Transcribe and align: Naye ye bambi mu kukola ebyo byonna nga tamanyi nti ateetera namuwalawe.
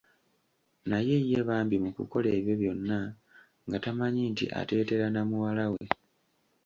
Naye 0.89 1.15
ye 1.29 1.39
bambi 1.47 1.75
mu 1.83 1.89
kukola 1.97 2.27
ebyo 2.37 2.53
byonna 2.61 2.99
nga 3.67 3.77
tamanyi 3.83 4.21
nti 4.31 4.45
ateetera 4.59 5.05
namuwalawe. 5.09 5.83